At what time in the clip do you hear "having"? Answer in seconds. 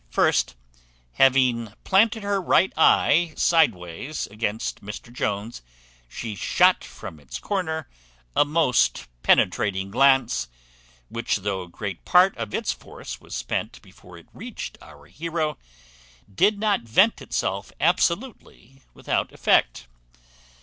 1.13-1.73